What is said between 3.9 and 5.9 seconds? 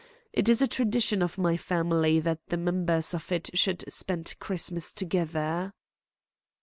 spend Christmas together."